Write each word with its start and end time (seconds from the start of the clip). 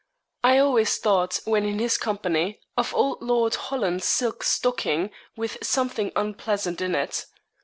I 0.43 0.57
always 0.57 0.97
thought, 0.97 1.39
when 1.45 1.63
in 1.63 1.77
his 1.77 1.99
company, 1.99 2.59
of 2.75 2.91
old 2.95 3.21
Lord 3.21 3.53
Holland's 3.53 4.05
silk 4.05 4.41
stocking 4.41 5.11
with 5.37 5.59
something 5.61 6.11
unpleasant 6.15 6.81
in 6.81 6.95
it. 6.95 7.27